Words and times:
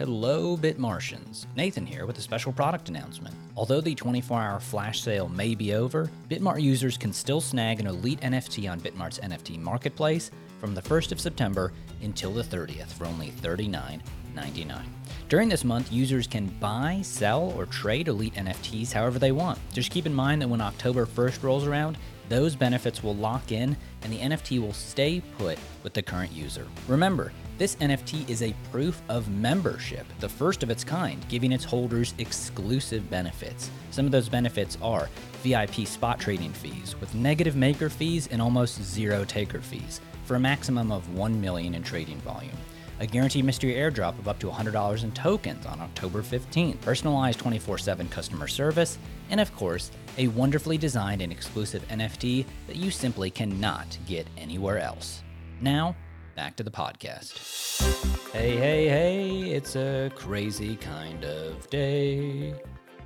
Hello, 0.00 0.56
Bitmartians. 0.56 1.44
Nathan 1.56 1.84
here 1.84 2.06
with 2.06 2.16
a 2.16 2.22
special 2.22 2.54
product 2.54 2.88
announcement. 2.88 3.34
Although 3.54 3.82
the 3.82 3.94
24 3.94 4.40
hour 4.40 4.58
flash 4.58 5.02
sale 5.02 5.28
may 5.28 5.54
be 5.54 5.74
over, 5.74 6.10
Bitmart 6.30 6.62
users 6.62 6.96
can 6.96 7.12
still 7.12 7.42
snag 7.42 7.80
an 7.80 7.86
elite 7.86 8.22
NFT 8.22 8.70
on 8.70 8.80
Bitmart's 8.80 9.18
NFT 9.18 9.58
marketplace 9.58 10.30
from 10.58 10.74
the 10.74 10.80
1st 10.80 11.12
of 11.12 11.20
September 11.20 11.74
until 12.00 12.32
the 12.32 12.42
30th 12.42 12.86
for 12.86 13.04
only 13.04 13.30
$39.99. 13.42 14.84
During 15.28 15.50
this 15.50 15.64
month, 15.64 15.92
users 15.92 16.26
can 16.26 16.46
buy, 16.46 17.00
sell, 17.02 17.52
or 17.54 17.66
trade 17.66 18.08
elite 18.08 18.36
NFTs 18.36 18.92
however 18.92 19.18
they 19.18 19.32
want. 19.32 19.58
Just 19.74 19.90
keep 19.90 20.06
in 20.06 20.14
mind 20.14 20.40
that 20.40 20.48
when 20.48 20.62
October 20.62 21.04
1st 21.04 21.42
rolls 21.42 21.66
around, 21.66 21.98
those 22.30 22.56
benefits 22.56 23.02
will 23.02 23.16
lock 23.16 23.52
in 23.52 23.76
and 24.00 24.10
the 24.10 24.20
NFT 24.20 24.62
will 24.62 24.72
stay 24.72 25.20
put 25.36 25.58
with 25.82 25.92
the 25.92 26.00
current 26.00 26.32
user. 26.32 26.66
Remember, 26.88 27.32
this 27.60 27.76
NFT 27.76 28.26
is 28.30 28.40
a 28.40 28.54
proof 28.72 29.02
of 29.10 29.28
membership, 29.28 30.06
the 30.18 30.28
first 30.30 30.62
of 30.62 30.70
its 30.70 30.82
kind, 30.82 31.22
giving 31.28 31.52
its 31.52 31.62
holders 31.62 32.14
exclusive 32.16 33.10
benefits. 33.10 33.70
Some 33.90 34.06
of 34.06 34.12
those 34.12 34.30
benefits 34.30 34.78
are 34.80 35.10
VIP 35.42 35.86
spot 35.86 36.18
trading 36.18 36.54
fees 36.54 36.98
with 36.98 37.14
negative 37.14 37.56
maker 37.56 37.90
fees 37.90 38.28
and 38.28 38.40
almost 38.40 38.82
zero 38.82 39.26
taker 39.26 39.60
fees 39.60 40.00
for 40.24 40.36
a 40.36 40.40
maximum 40.40 40.90
of 40.90 41.14
1 41.14 41.38
million 41.38 41.74
in 41.74 41.82
trading 41.82 42.18
volume 42.20 42.56
a 42.98 43.06
guaranteed 43.06 43.44
mystery 43.46 43.72
airdrop 43.74 44.18
of 44.18 44.28
up 44.28 44.38
to 44.38 44.46
$100 44.46 45.04
in 45.04 45.12
tokens 45.12 45.64
on 45.64 45.80
October 45.80 46.20
15th, 46.20 46.78
personalized 46.82 47.38
24 47.38 47.78
7 47.78 48.08
customer 48.08 48.46
service, 48.46 48.98
and 49.30 49.40
of 49.40 49.54
course, 49.56 49.90
a 50.18 50.28
wonderfully 50.28 50.76
designed 50.76 51.22
and 51.22 51.32
exclusive 51.32 51.86
NFT 51.88 52.44
that 52.66 52.76
you 52.76 52.90
simply 52.90 53.30
cannot 53.30 53.96
get 54.06 54.26
anywhere 54.36 54.78
else. 54.78 55.22
Now, 55.62 55.96
back 56.34 56.56
to 56.56 56.62
the 56.62 56.70
podcast. 56.70 58.30
Hey, 58.32 58.56
hey, 58.56 58.88
hey, 58.88 59.50
it's 59.50 59.76
a 59.76 60.10
crazy 60.14 60.76
kind 60.76 61.24
of 61.24 61.68
day. 61.70 62.54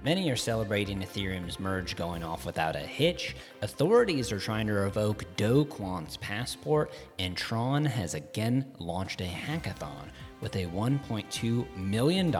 Many 0.04 0.30
are 0.30 0.36
celebrating 0.36 1.00
Ethereum's 1.00 1.58
merge 1.58 1.96
going 1.96 2.22
off 2.22 2.44
without 2.44 2.76
a 2.76 2.80
hitch. 2.80 3.36
Authorities 3.62 4.30
are 4.32 4.38
trying 4.38 4.66
to 4.66 4.74
revoke 4.74 5.24
Do 5.36 5.64
Kwon's 5.64 6.18
passport, 6.18 6.92
and 7.18 7.34
Tron 7.34 7.86
has 7.86 8.12
again 8.12 8.66
launched 8.78 9.22
a 9.22 9.24
hackathon 9.24 10.10
with 10.42 10.56
a 10.56 10.66
$1.2 10.66 11.76
million 11.76 12.34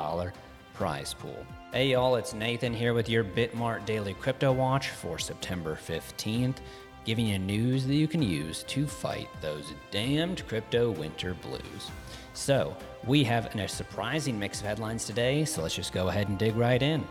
prize 0.75 1.15
pool. 1.15 1.47
Hey 1.73 1.89
y'all, 1.89 2.17
it's 2.17 2.35
Nathan 2.35 2.75
here 2.75 2.93
with 2.93 3.09
your 3.09 3.25
Bitmart 3.25 3.87
Daily 3.87 4.13
Crypto 4.13 4.53
Watch 4.53 4.91
for 4.91 5.19
September 5.19 5.79
15th, 5.87 6.57
giving 7.05 7.27
you 7.27 7.39
news 7.39 7.87
that 7.87 7.95
you 7.95 8.09
can 8.09 8.23
use 8.23 8.63
to 8.65 8.87
fight 8.87 9.29
those 9.41 9.73
damned 9.91 10.47
crypto 10.49 10.91
winter 10.91 11.35
blues. 11.35 11.91
So, 12.33 12.77
we 13.07 13.23
have 13.25 13.55
a 13.55 13.69
surprising 13.69 14.39
mix 14.39 14.61
of 14.61 14.67
headlines 14.67 15.05
today, 15.05 15.45
so 15.45 15.63
let's 15.63 15.75
just 15.75 15.93
go 15.93 16.09
ahead 16.09 16.29
and 16.29 16.39
dig 16.39 16.57
right 16.57 16.83
in. 16.83 17.07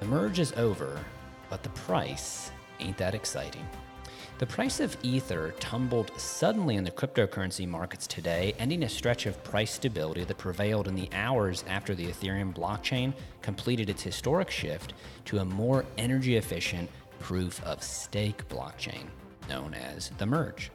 The 0.00 0.06
merge 0.06 0.40
is 0.40 0.52
over, 0.54 0.98
but 1.48 1.62
the 1.62 1.70
price 1.70 2.50
ain't 2.80 2.98
that 2.98 3.14
exciting. 3.14 3.66
The 4.38 4.46
price 4.46 4.80
of 4.80 4.96
Ether 5.04 5.54
tumbled 5.60 6.10
suddenly 6.18 6.74
in 6.74 6.82
the 6.82 6.90
cryptocurrency 6.90 7.68
markets 7.68 8.08
today, 8.08 8.52
ending 8.58 8.82
a 8.82 8.88
stretch 8.88 9.26
of 9.26 9.42
price 9.44 9.70
stability 9.70 10.24
that 10.24 10.38
prevailed 10.38 10.88
in 10.88 10.96
the 10.96 11.08
hours 11.12 11.64
after 11.68 11.94
the 11.94 12.08
Ethereum 12.08 12.52
blockchain 12.52 13.14
completed 13.42 13.88
its 13.88 14.02
historic 14.02 14.50
shift 14.50 14.92
to 15.26 15.38
a 15.38 15.44
more 15.44 15.84
energy 15.96 16.36
efficient 16.36 16.90
proof 17.20 17.62
of 17.64 17.82
stake 17.82 18.46
blockchain, 18.48 19.06
known 19.48 19.74
as 19.74 20.10
the 20.18 20.26
Merge. 20.26 20.70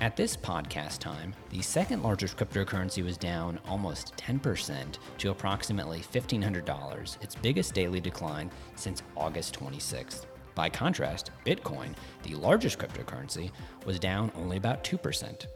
At 0.00 0.16
this 0.16 0.36
podcast 0.36 0.98
time, 0.98 1.34
the 1.50 1.62
second 1.62 2.02
largest 2.02 2.36
cryptocurrency 2.36 3.04
was 3.04 3.16
down 3.16 3.58
almost 3.66 4.16
10% 4.16 4.98
to 5.18 5.30
approximately 5.30 6.00
$1,500, 6.00 7.22
its 7.22 7.34
biggest 7.34 7.74
daily 7.74 8.00
decline 8.00 8.50
since 8.76 9.02
August 9.16 9.58
26th. 9.58 10.26
By 10.54 10.68
contrast, 10.68 11.30
Bitcoin, 11.44 11.94
the 12.22 12.36
largest 12.36 12.78
cryptocurrency, 12.78 13.50
was 13.84 13.98
down 13.98 14.30
only 14.36 14.56
about 14.56 14.84
2%. 14.84 15.46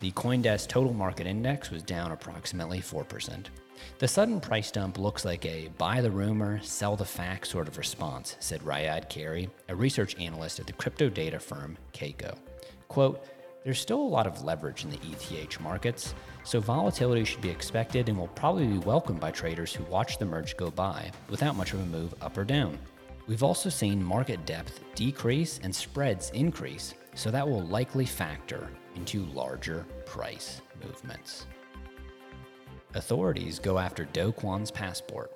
The 0.00 0.10
Coindesk 0.12 0.68
Total 0.68 0.92
Market 0.92 1.26
Index 1.26 1.70
was 1.70 1.82
down 1.82 2.10
approximately 2.10 2.80
4%. 2.80 3.46
The 3.98 4.08
sudden 4.08 4.40
price 4.40 4.70
dump 4.70 4.98
looks 4.98 5.24
like 5.24 5.44
a 5.46 5.68
buy 5.78 6.00
the 6.00 6.10
rumor, 6.10 6.60
sell 6.62 6.96
the 6.96 7.04
fact 7.04 7.46
sort 7.46 7.68
of 7.68 7.78
response, 7.78 8.36
said 8.40 8.60
Riyad 8.62 9.08
Carey, 9.08 9.48
a 9.68 9.74
research 9.74 10.18
analyst 10.18 10.60
at 10.60 10.66
the 10.66 10.72
crypto 10.72 11.08
data 11.08 11.38
firm 11.38 11.78
Kaiko. 11.92 12.36
Quote, 12.88 13.24
there's 13.64 13.80
still 13.80 14.00
a 14.00 14.02
lot 14.02 14.26
of 14.26 14.42
leverage 14.42 14.84
in 14.84 14.90
the 14.90 14.98
ETH 15.04 15.60
markets, 15.60 16.14
so 16.42 16.58
volatility 16.58 17.24
should 17.24 17.40
be 17.40 17.50
expected 17.50 18.08
and 18.08 18.18
will 18.18 18.28
probably 18.28 18.66
be 18.66 18.78
welcomed 18.78 19.20
by 19.20 19.30
traders 19.30 19.72
who 19.72 19.84
watch 19.84 20.18
the 20.18 20.24
merge 20.24 20.56
go 20.56 20.70
by 20.70 21.10
without 21.30 21.54
much 21.54 21.72
of 21.72 21.80
a 21.80 21.86
move 21.86 22.12
up 22.20 22.36
or 22.36 22.44
down. 22.44 22.76
We've 23.28 23.44
also 23.44 23.68
seen 23.68 24.02
market 24.02 24.44
depth 24.46 24.80
decrease 24.96 25.60
and 25.62 25.72
spreads 25.72 26.30
increase, 26.30 26.94
so 27.14 27.30
that 27.30 27.48
will 27.48 27.62
likely 27.62 28.04
factor 28.04 28.68
into 28.96 29.24
larger 29.26 29.86
price 30.06 30.60
movements. 30.84 31.46
Authorities 32.94 33.58
go 33.58 33.78
after 33.78 34.04
Do 34.04 34.32
Kwon's 34.32 34.70
passport. 34.70 35.32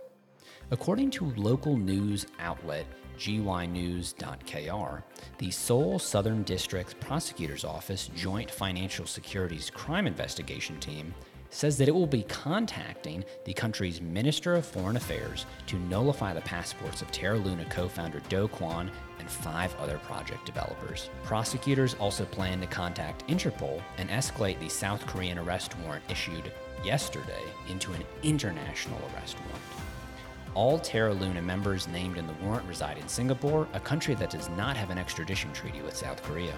According 0.71 1.11
to 1.12 1.33
local 1.37 1.77
news 1.77 2.27
outlet 2.39 2.87
gynews.kr, 3.19 5.03
the 5.39 5.50
Seoul 5.50 5.99
Southern 5.99 6.43
District 6.43 6.99
Prosecutor's 7.00 7.65
Office 7.65 8.11
Joint 8.15 8.50
Financial 8.50 9.06
Securities 9.06 9.71
Crime 9.71 10.06
Investigation 10.06 10.78
Team 10.81 11.15
says 11.50 11.78
that 11.78 11.88
it 11.88 11.94
will 11.94 12.06
be 12.06 12.22
contacting 12.24 13.24
the 13.44 13.52
country's 13.52 14.00
Minister 14.00 14.54
of 14.54 14.66
Foreign 14.66 14.96
Affairs 14.96 15.46
to 15.66 15.78
nullify 15.78 16.34
the 16.34 16.40
passports 16.42 17.02
of 17.02 17.10
Terra 17.12 17.38
Luna 17.38 17.64
co 17.66 17.88
founder 17.88 18.20
Do 18.28 18.48
Kwon 18.48 18.90
and 19.18 19.30
five 19.30 19.74
other 19.76 19.98
project 19.98 20.44
developers. 20.46 21.10
Prosecutors 21.24 21.94
also 21.94 22.24
plan 22.24 22.60
to 22.60 22.66
contact 22.66 23.26
Interpol 23.28 23.82
and 23.98 24.08
escalate 24.10 24.58
the 24.60 24.68
South 24.68 25.06
Korean 25.06 25.38
arrest 25.38 25.76
warrant 25.78 26.04
issued 26.08 26.52
yesterday 26.84 27.42
into 27.68 27.92
an 27.92 28.04
international 28.22 29.00
arrest 29.12 29.36
warrant. 29.40 29.85
All 30.56 30.78
Terra 30.78 31.12
Luna 31.12 31.43
members 31.43 31.87
named 31.87 32.17
in 32.17 32.27
the 32.27 32.33
warrant 32.43 32.67
reside 32.67 32.97
in 32.97 33.06
Singapore, 33.09 33.69
a 33.75 33.81
country 33.81 34.15
that 34.15 34.31
does 34.31 34.49
not 34.56 34.75
have 34.75 34.89
an 34.89 34.97
extradition 34.97 35.53
treaty 35.53 35.83
with 35.83 35.94
South 35.94 36.22
Korea. 36.22 36.55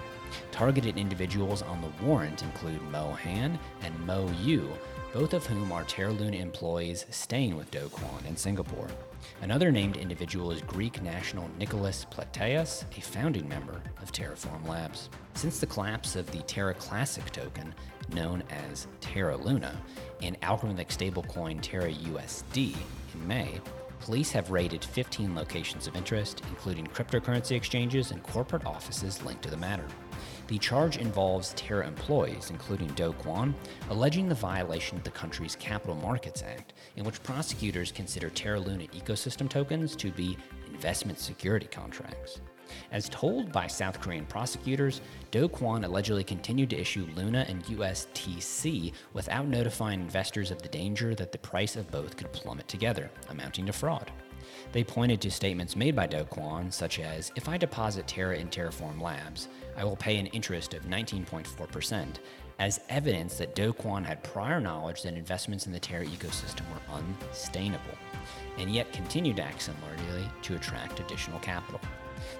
Targeted 0.52 0.96
individuals 0.96 1.62
on 1.62 1.80
the 1.80 2.06
warrant 2.06 2.44
include 2.44 2.80
Mo 2.92 3.18
Han 3.24 3.58
and 3.82 4.06
Mo 4.06 4.30
Yu, 4.40 4.70
both 5.12 5.34
of 5.34 5.44
whom 5.44 5.72
are 5.72 5.82
Terra 5.82 6.12
Luna 6.12 6.36
employees 6.36 7.06
staying 7.10 7.56
with 7.56 7.72
Do 7.72 7.88
Kwon 7.88 8.24
in 8.28 8.36
Singapore. 8.36 8.86
Another 9.42 9.72
named 9.72 9.96
individual 9.96 10.52
is 10.52 10.62
Greek 10.62 11.02
national 11.02 11.50
Nicholas 11.58 12.06
Platias, 12.08 12.84
a 12.96 13.00
founding 13.00 13.48
member 13.48 13.82
of 14.00 14.12
Terraform 14.12 14.64
Labs. 14.68 15.08
Since 15.34 15.58
the 15.58 15.66
collapse 15.66 16.14
of 16.14 16.30
the 16.30 16.42
Terra 16.42 16.74
Classic 16.74 17.28
token, 17.32 17.74
known 18.14 18.44
as 18.70 18.86
Terra 19.00 19.36
Luna, 19.36 19.76
and 20.22 20.40
algorithmic 20.42 20.86
stablecoin 20.86 21.60
Terra 21.60 21.90
USD 21.90 22.76
in 23.14 23.26
May, 23.26 23.60
Police 24.00 24.30
have 24.30 24.50
raided 24.50 24.84
15 24.84 25.34
locations 25.34 25.86
of 25.86 25.96
interest, 25.96 26.42
including 26.48 26.86
cryptocurrency 26.86 27.56
exchanges 27.56 28.10
and 28.10 28.22
corporate 28.22 28.64
offices 28.64 29.22
linked 29.22 29.42
to 29.42 29.50
the 29.50 29.56
matter. 29.56 29.86
The 30.46 30.58
charge 30.58 30.96
involves 30.96 31.52
Terra 31.54 31.86
employees, 31.86 32.50
including 32.50 32.88
Do 32.88 33.12
Kwon, 33.12 33.52
alleging 33.90 34.28
the 34.28 34.34
violation 34.34 34.96
of 34.96 35.04
the 35.04 35.10
country's 35.10 35.56
Capital 35.56 35.96
Markets 35.96 36.42
Act, 36.42 36.72
in 36.96 37.04
which 37.04 37.22
prosecutors 37.22 37.92
consider 37.92 38.30
Terra 38.30 38.60
Luna 38.60 38.84
ecosystem 38.88 39.48
tokens 39.48 39.94
to 39.96 40.10
be 40.10 40.38
investment 40.66 41.18
security 41.18 41.66
contracts. 41.66 42.40
As 42.92 43.08
told 43.08 43.52
by 43.52 43.66
South 43.66 44.00
Korean 44.00 44.26
prosecutors, 44.26 45.00
Do 45.30 45.48
Kwon 45.48 45.84
allegedly 45.84 46.24
continued 46.24 46.70
to 46.70 46.80
issue 46.80 47.08
Luna 47.14 47.44
and 47.48 47.64
USTC 47.64 48.92
without 49.12 49.46
notifying 49.46 50.00
investors 50.00 50.50
of 50.50 50.62
the 50.62 50.68
danger 50.68 51.14
that 51.14 51.32
the 51.32 51.38
price 51.38 51.76
of 51.76 51.90
both 51.90 52.16
could 52.16 52.32
plummet 52.32 52.68
together, 52.68 53.10
amounting 53.28 53.66
to 53.66 53.72
fraud. 53.72 54.10
They 54.72 54.84
pointed 54.84 55.20
to 55.22 55.30
statements 55.30 55.76
made 55.76 55.96
by 55.96 56.06
Do 56.06 56.24
Kwon, 56.24 56.72
such 56.72 56.98
as 56.98 57.32
If 57.36 57.48
I 57.48 57.56
deposit 57.56 58.06
Terra 58.06 58.36
in 58.36 58.48
Terraform 58.48 59.00
Labs, 59.00 59.48
I 59.76 59.84
will 59.84 59.96
pay 59.96 60.18
an 60.18 60.26
interest 60.28 60.74
of 60.74 60.84
19.4%, 60.84 62.16
as 62.58 62.80
evidence 62.88 63.36
that 63.36 63.54
Do 63.54 63.72
Kwon 63.72 64.04
had 64.04 64.22
prior 64.22 64.60
knowledge 64.60 65.02
that 65.02 65.14
investments 65.14 65.66
in 65.66 65.72
the 65.72 65.78
Terra 65.78 66.06
ecosystem 66.06 66.62
were 66.70 66.94
unsustainable, 66.94 67.84
and 68.58 68.74
yet 68.74 68.92
continued 68.92 69.36
to 69.36 69.44
act 69.44 69.62
similarly 69.62 70.28
to 70.42 70.56
attract 70.56 71.00
additional 71.00 71.38
capital. 71.40 71.80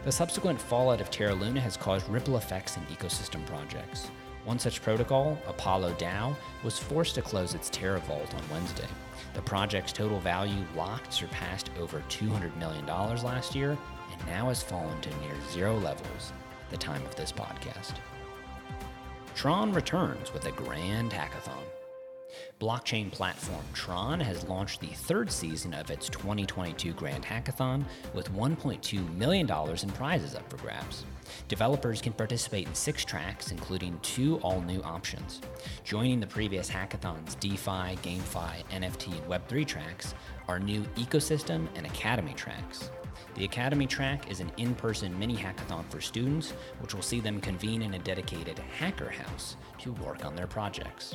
The 0.04 0.12
subsequent 0.12 0.60
fallout 0.60 1.00
of 1.00 1.10
Terra 1.10 1.34
Luna 1.34 1.60
has 1.60 1.76
caused 1.76 2.08
ripple 2.08 2.36
effects 2.36 2.76
in 2.76 2.82
ecosystem 2.84 3.44
projects. 3.46 4.10
One 4.44 4.58
such 4.58 4.82
protocol, 4.82 5.38
Apollo 5.46 5.94
DAO, 5.98 6.34
was 6.64 6.78
forced 6.78 7.14
to 7.16 7.22
close 7.22 7.54
its 7.54 7.69
Terra 7.70 8.00
Vault 8.00 8.34
on 8.34 8.42
Wednesday. 8.50 8.88
The 9.34 9.42
project's 9.42 9.92
total 9.92 10.20
value 10.20 10.64
locked 10.75 11.12
surpassed 11.12 11.70
over 11.78 12.02
$200 12.08 12.56
million 12.56 12.86
last 12.86 13.54
year 13.54 13.76
and 14.12 14.26
now 14.26 14.48
has 14.48 14.62
fallen 14.62 15.00
to 15.02 15.10
near 15.20 15.34
zero 15.50 15.76
levels 15.78 16.32
the 16.70 16.76
time 16.76 17.04
of 17.04 17.14
this 17.16 17.32
podcast. 17.32 17.94
Tron 19.34 19.72
returns 19.72 20.32
with 20.32 20.46
a 20.46 20.52
grand 20.52 21.12
hackathon. 21.12 21.77
Blockchain 22.61 23.11
platform 23.11 23.64
Tron 23.73 24.20
has 24.20 24.49
launched 24.49 24.81
the 24.81 24.87
third 24.88 25.31
season 25.31 25.75
of 25.75 25.90
its 25.90 26.08
2022 26.08 26.93
Grand 26.93 27.25
Hackathon 27.25 27.85
with 28.14 28.32
$1.2 28.35 29.17
million 29.17 29.50
in 29.50 29.90
prizes 29.90 30.35
up 30.35 30.49
for 30.50 30.56
grabs. 30.58 31.05
Developers 31.46 32.00
can 32.00 32.12
participate 32.12 32.67
in 32.67 32.75
six 32.75 33.05
tracks, 33.05 33.50
including 33.50 33.99
two 34.02 34.37
all 34.38 34.61
new 34.62 34.81
options. 34.82 35.40
Joining 35.85 36.20
the 36.20 36.26
previous 36.26 36.70
hackathon's 36.70 37.35
DeFi, 37.37 37.96
GameFi, 38.02 38.64
NFT, 38.70 39.12
and 39.12 39.26
Web3 39.26 39.67
tracks 39.67 40.14
are 40.49 40.58
new 40.58 40.82
ecosystem 40.96 41.69
and 41.76 41.87
academy 41.87 42.35
tracks. 42.35 42.90
The 43.34 43.44
Academy 43.44 43.86
track 43.86 44.30
is 44.30 44.40
an 44.40 44.50
in 44.56 44.74
person 44.74 45.18
mini 45.18 45.36
hackathon 45.36 45.84
for 45.90 46.00
students, 46.00 46.52
which 46.80 46.94
will 46.94 47.02
see 47.02 47.20
them 47.20 47.40
convene 47.40 47.82
in 47.82 47.94
a 47.94 47.98
dedicated 47.98 48.58
hacker 48.58 49.10
house 49.10 49.56
to 49.78 49.92
work 49.92 50.24
on 50.24 50.34
their 50.34 50.46
projects. 50.46 51.14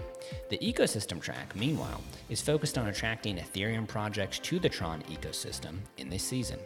The 0.50 0.58
Ecosystem 0.60 1.22
track, 1.22 1.56
meanwhile, 1.56 2.02
is 2.30 2.42
focused 2.42 2.78
on 2.78 2.88
attracting 2.88 3.38
Ethereum 3.38 3.88
projects 3.88 4.40
to 4.40 4.60
the 4.60 4.70
Tron 4.70 5.02
ecosystem 5.04 5.80
in 5.98 6.10
this 6.10 6.24
season. 6.24 6.60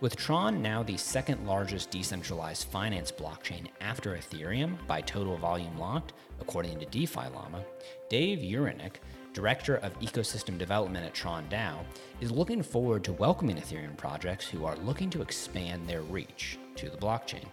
With 0.00 0.16
Tron 0.16 0.62
now 0.62 0.82
the 0.82 0.96
second 0.96 1.46
largest 1.46 1.90
decentralized 1.90 2.68
finance 2.68 3.12
blockchain 3.12 3.68
after 3.80 4.16
Ethereum 4.16 4.76
by 4.86 5.00
total 5.00 5.36
volume 5.36 5.78
locked, 5.78 6.12
according 6.40 6.78
to 6.78 6.86
DeFi 6.86 7.28
Llama, 7.34 7.64
Dave 8.08 8.38
Uhryniak, 8.38 8.94
Director 9.32 9.76
of 9.76 9.98
Ecosystem 10.00 10.56
Development 10.56 11.04
at 11.04 11.12
Tron 11.12 11.46
DAO, 11.50 11.84
is 12.20 12.30
looking 12.30 12.62
forward 12.62 13.04
to 13.04 13.12
welcoming 13.12 13.56
Ethereum 13.56 13.96
projects 13.96 14.46
who 14.46 14.64
are 14.64 14.76
looking 14.76 15.10
to 15.10 15.22
expand 15.22 15.86
their 15.86 16.02
reach 16.02 16.58
to 16.76 16.88
the 16.88 16.96
blockchain. 16.96 17.44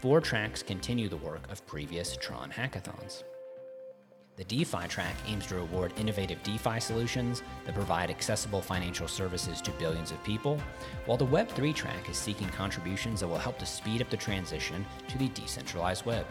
Four 0.00 0.20
tracks 0.20 0.62
continue 0.62 1.08
the 1.08 1.16
work 1.16 1.50
of 1.50 1.66
previous 1.66 2.16
Tron 2.16 2.50
hackathons. 2.50 3.22
The 4.38 4.44
DeFi 4.44 4.86
track 4.86 5.16
aims 5.26 5.48
to 5.48 5.56
reward 5.56 5.92
innovative 5.96 6.40
DeFi 6.44 6.78
solutions 6.78 7.42
that 7.64 7.74
provide 7.74 8.08
accessible 8.08 8.62
financial 8.62 9.08
services 9.08 9.60
to 9.62 9.72
billions 9.72 10.12
of 10.12 10.22
people, 10.22 10.62
while 11.06 11.18
the 11.18 11.26
Web3 11.26 11.74
track 11.74 12.08
is 12.08 12.16
seeking 12.16 12.46
contributions 12.50 13.18
that 13.18 13.26
will 13.26 13.36
help 13.36 13.58
to 13.58 13.66
speed 13.66 14.00
up 14.00 14.10
the 14.10 14.16
transition 14.16 14.86
to 15.08 15.18
the 15.18 15.28
decentralized 15.30 16.06
web. 16.06 16.24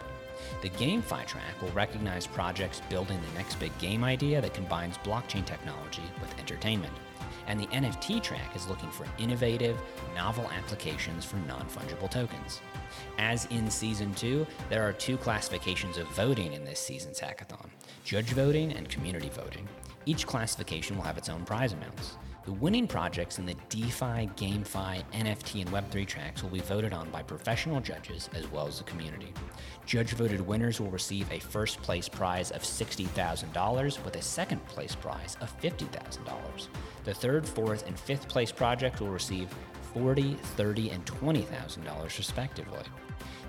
The 0.62 0.70
GameFi 0.70 1.26
track 1.26 1.60
will 1.60 1.68
recognize 1.72 2.26
projects 2.26 2.80
building 2.88 3.20
the 3.20 3.38
next 3.38 3.56
big 3.56 3.76
game 3.78 4.02
idea 4.02 4.40
that 4.40 4.54
combines 4.54 4.96
blockchain 4.98 5.44
technology 5.44 6.04
with 6.22 6.38
entertainment. 6.38 6.94
And 7.46 7.60
the 7.60 7.66
NFT 7.66 8.22
track 8.22 8.56
is 8.56 8.68
looking 8.68 8.90
for 8.90 9.04
innovative, 9.18 9.76
novel 10.14 10.50
applications 10.56 11.26
for 11.26 11.36
non 11.36 11.66
fungible 11.66 12.10
tokens. 12.10 12.62
As 13.18 13.44
in 13.46 13.70
Season 13.70 14.14
2, 14.14 14.46
there 14.70 14.88
are 14.88 14.94
two 14.94 15.18
classifications 15.18 15.98
of 15.98 16.08
voting 16.12 16.54
in 16.54 16.64
this 16.64 16.80
season's 16.80 17.20
hackathon 17.20 17.67
judge 18.08 18.30
voting 18.30 18.72
and 18.72 18.88
community 18.88 19.28
voting. 19.28 19.68
Each 20.06 20.26
classification 20.26 20.96
will 20.96 21.04
have 21.04 21.18
its 21.18 21.28
own 21.28 21.44
prize 21.44 21.74
amounts. 21.74 22.16
The 22.46 22.54
winning 22.54 22.86
projects 22.86 23.38
in 23.38 23.44
the 23.44 23.54
DeFi, 23.68 24.30
GameFi, 24.34 25.04
NFT, 25.12 25.60
and 25.60 25.70
Web3 25.70 26.06
tracks 26.06 26.42
will 26.42 26.48
be 26.48 26.60
voted 26.60 26.94
on 26.94 27.10
by 27.10 27.22
professional 27.22 27.82
judges 27.82 28.30
as 28.32 28.50
well 28.50 28.66
as 28.66 28.78
the 28.78 28.84
community. 28.84 29.34
Judge 29.84 30.12
voted 30.14 30.40
winners 30.40 30.80
will 30.80 30.90
receive 30.90 31.30
a 31.30 31.38
first 31.38 31.82
place 31.82 32.08
prize 32.08 32.50
of 32.50 32.62
$60,000 32.62 34.04
with 34.06 34.16
a 34.16 34.22
second 34.22 34.66
place 34.68 34.94
prize 34.94 35.36
of 35.42 35.60
$50,000. 35.60 36.68
The 37.04 37.12
third, 37.12 37.46
fourth, 37.46 37.86
and 37.86 38.00
fifth 38.00 38.26
place 38.26 38.50
project 38.50 39.02
will 39.02 39.10
receive 39.10 39.54
$40,000, 39.94 40.36
$30,000, 40.56 40.94
and 40.94 41.04
$20,000 41.06 42.18
respectively. 42.18 42.82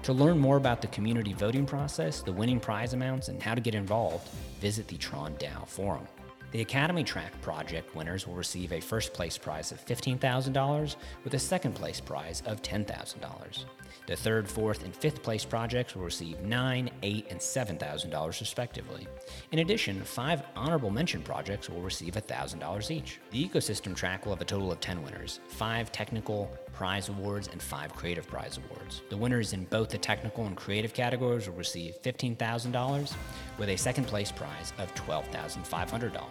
To 0.03 0.13
learn 0.13 0.37
more 0.37 0.57
about 0.57 0.81
the 0.81 0.87
community 0.87 1.33
voting 1.33 1.65
process, 1.65 2.21
the 2.21 2.31
winning 2.31 2.59
prize 2.59 2.93
amounts, 2.93 3.27
and 3.27 3.41
how 3.41 3.53
to 3.53 3.61
get 3.61 3.75
involved, 3.75 4.29
visit 4.59 4.87
the 4.87 4.97
Tron 4.97 5.33
DAO 5.35 5.67
forum. 5.67 6.07
The 6.51 6.61
Academy 6.61 7.03
Track 7.03 7.39
project 7.43 7.95
winners 7.95 8.25
will 8.25 8.33
receive 8.33 8.73
a 8.73 8.79
first 8.79 9.13
place 9.13 9.37
prize 9.37 9.71
of 9.71 9.85
$15,000 9.85 10.95
with 11.23 11.35
a 11.35 11.39
second 11.39 11.73
place 11.75 11.99
prize 11.99 12.41
of 12.47 12.63
$10,000. 12.63 13.65
The 14.07 14.15
third, 14.15 14.49
fourth, 14.49 14.83
and 14.83 14.95
fifth 14.95 15.21
place 15.21 15.45
projects 15.45 15.95
will 15.95 16.03
receive 16.03 16.39
nine, 16.41 16.89
eight, 17.03 17.27
and 17.29 17.39
seven 17.39 17.77
thousand 17.77 18.09
dollars 18.09 18.39
respectively. 18.39 19.07
In 19.51 19.59
addition, 19.59 20.01
five 20.01 20.41
honorable 20.55 20.89
mention 20.89 21.21
projects 21.21 21.69
will 21.69 21.81
receive 21.81 22.15
thousand 22.15 22.57
dollars 22.57 22.89
each. 22.89 23.19
The 23.29 23.47
ecosystem 23.47 23.95
track 23.95 24.25
will 24.25 24.33
have 24.33 24.41
a 24.41 24.45
total 24.45 24.71
of 24.71 24.79
10 24.79 25.03
winners, 25.03 25.39
five 25.47 25.91
technical 25.91 26.51
prize 26.73 27.09
awards, 27.09 27.47
and 27.47 27.61
five 27.61 27.95
creative 27.95 28.27
prize 28.27 28.57
awards. 28.57 29.01
The 29.09 29.17
winners 29.17 29.53
in 29.53 29.65
both 29.65 29.89
the 29.89 29.97
technical 29.97 30.45
and 30.45 30.55
creative 30.55 30.93
categories 30.93 31.47
will 31.47 31.55
receive 31.55 32.01
$15,000 32.01 33.13
with 33.57 33.69
a 33.69 33.77
second 33.77 34.07
place 34.07 34.31
prize 34.31 34.73
of 34.77 34.93
$12,500. 34.95 36.21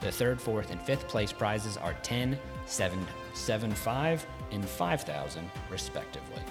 The 0.00 0.12
third, 0.12 0.40
fourth, 0.40 0.70
and 0.70 0.80
fifth 0.82 1.08
place 1.08 1.32
prizes 1.32 1.76
are 1.76 1.94
10, 2.02 2.38
7, 2.66 3.06
7, 3.34 3.70
5, 3.72 4.26
and 4.52 4.68
5,000 4.68 5.50
respectively. 5.70 6.42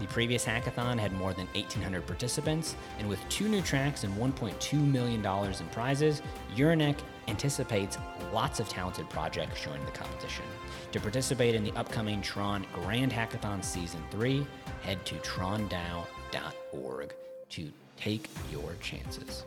The 0.00 0.06
previous 0.06 0.46
hackathon 0.46 0.98
had 0.98 1.12
more 1.12 1.34
than 1.34 1.46
1,800 1.48 2.06
participants, 2.06 2.74
and 2.98 3.06
with 3.06 3.20
two 3.28 3.48
new 3.48 3.60
tracks 3.60 4.02
and 4.02 4.14
$1.2 4.16 4.72
million 4.90 5.24
in 5.24 5.66
prizes, 5.68 6.22
Uhryniak 6.56 6.96
anticipates 7.28 7.98
lots 8.32 8.60
of 8.60 8.68
talented 8.68 9.10
projects 9.10 9.62
joining 9.62 9.84
the 9.84 9.90
competition. 9.92 10.46
To 10.92 11.00
participate 11.00 11.54
in 11.54 11.62
the 11.62 11.72
upcoming 11.72 12.22
Tron 12.22 12.66
Grand 12.72 13.12
Hackathon 13.12 13.62
Season 13.62 14.02
3, 14.10 14.46
head 14.82 15.04
to 15.04 15.16
trondao.org 15.16 17.14
to 17.50 17.72
take 17.98 18.30
your 18.50 18.74
chances. 18.80 19.44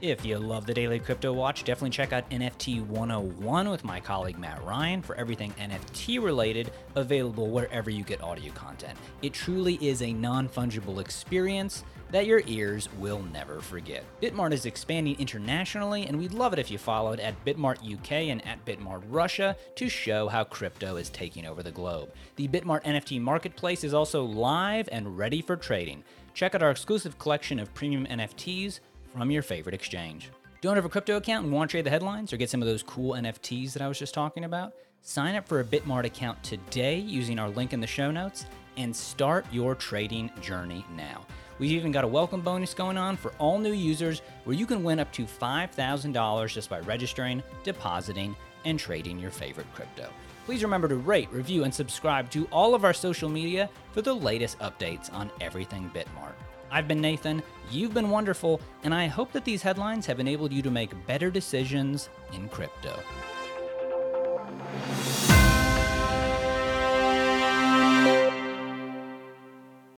If 0.00 0.24
you 0.24 0.38
love 0.38 0.64
the 0.64 0.74
Daily 0.74 1.00
Crypto 1.00 1.32
Watch, 1.32 1.64
definitely 1.64 1.90
check 1.90 2.12
out 2.12 2.30
NFT 2.30 2.86
101 2.86 3.68
with 3.68 3.82
my 3.82 3.98
colleague 3.98 4.38
Matt 4.38 4.64
Ryan 4.64 5.02
for 5.02 5.16
everything 5.16 5.52
NFT 5.58 6.22
related, 6.22 6.70
available 6.94 7.48
wherever 7.48 7.90
you 7.90 8.04
get 8.04 8.22
audio 8.22 8.52
content. 8.52 8.96
It 9.22 9.32
truly 9.32 9.74
is 9.84 10.02
a 10.02 10.12
non 10.12 10.48
fungible 10.48 11.00
experience 11.00 11.82
that 12.12 12.26
your 12.26 12.42
ears 12.46 12.88
will 13.00 13.22
never 13.32 13.60
forget. 13.60 14.04
Bitmart 14.22 14.52
is 14.52 14.66
expanding 14.66 15.18
internationally, 15.18 16.06
and 16.06 16.16
we'd 16.16 16.32
love 16.32 16.52
it 16.52 16.60
if 16.60 16.70
you 16.70 16.78
followed 16.78 17.18
at 17.18 17.44
Bitmart 17.44 17.78
UK 17.82 18.12
and 18.30 18.46
at 18.46 18.64
Bitmart 18.64 19.02
Russia 19.08 19.56
to 19.74 19.88
show 19.88 20.28
how 20.28 20.44
crypto 20.44 20.94
is 20.94 21.10
taking 21.10 21.44
over 21.44 21.62
the 21.62 21.72
globe. 21.72 22.10
The 22.36 22.46
Bitmart 22.46 22.84
NFT 22.84 23.20
marketplace 23.20 23.82
is 23.82 23.94
also 23.94 24.22
live 24.22 24.88
and 24.92 25.18
ready 25.18 25.42
for 25.42 25.56
trading. 25.56 26.04
Check 26.34 26.54
out 26.54 26.62
our 26.62 26.70
exclusive 26.70 27.18
collection 27.18 27.58
of 27.58 27.74
premium 27.74 28.06
NFTs 28.06 28.78
from 29.12 29.30
your 29.30 29.42
favorite 29.42 29.74
exchange. 29.74 30.30
Don't 30.60 30.76
have 30.76 30.84
a 30.84 30.88
crypto 30.88 31.16
account 31.16 31.44
and 31.44 31.52
want 31.52 31.70
to 31.70 31.74
trade 31.74 31.86
the 31.86 31.90
headlines 31.90 32.32
or 32.32 32.36
get 32.36 32.50
some 32.50 32.60
of 32.60 32.68
those 32.68 32.82
cool 32.82 33.14
NFTs 33.14 33.72
that 33.72 33.82
I 33.82 33.88
was 33.88 33.98
just 33.98 34.14
talking 34.14 34.44
about? 34.44 34.72
Sign 35.02 35.36
up 35.36 35.46
for 35.46 35.60
a 35.60 35.64
Bitmart 35.64 36.04
account 36.04 36.42
today 36.42 36.98
using 36.98 37.38
our 37.38 37.48
link 37.48 37.72
in 37.72 37.80
the 37.80 37.86
show 37.86 38.10
notes 38.10 38.46
and 38.76 38.94
start 38.94 39.46
your 39.52 39.74
trading 39.74 40.30
journey 40.40 40.84
now. 40.96 41.24
We've 41.58 41.72
even 41.72 41.92
got 41.92 42.04
a 42.04 42.08
welcome 42.08 42.40
bonus 42.40 42.74
going 42.74 42.96
on 42.96 43.16
for 43.16 43.32
all 43.38 43.58
new 43.58 43.72
users 43.72 44.22
where 44.44 44.56
you 44.56 44.66
can 44.66 44.84
win 44.84 45.00
up 45.00 45.12
to 45.12 45.24
$5,000 45.24 46.48
just 46.52 46.70
by 46.70 46.80
registering, 46.80 47.42
depositing, 47.64 48.36
and 48.64 48.78
trading 48.78 49.18
your 49.18 49.30
favorite 49.30 49.72
crypto. 49.74 50.08
Please 50.46 50.62
remember 50.62 50.88
to 50.88 50.96
rate, 50.96 51.30
review, 51.30 51.64
and 51.64 51.74
subscribe 51.74 52.30
to 52.30 52.46
all 52.52 52.74
of 52.74 52.84
our 52.84 52.94
social 52.94 53.28
media 53.28 53.68
for 53.92 54.02
the 54.02 54.14
latest 54.14 54.58
updates 54.60 55.12
on 55.12 55.30
everything 55.40 55.90
Bitmart. 55.94 56.34
I've 56.70 56.88
been 56.88 57.00
Nathan, 57.00 57.42
you've 57.70 57.94
been 57.94 58.10
wonderful, 58.10 58.60
and 58.82 58.94
I 58.94 59.06
hope 59.06 59.32
that 59.32 59.44
these 59.44 59.62
headlines 59.62 60.06
have 60.06 60.20
enabled 60.20 60.52
you 60.52 60.62
to 60.62 60.70
make 60.70 61.06
better 61.06 61.30
decisions 61.30 62.08
in 62.32 62.48
crypto. 62.48 62.94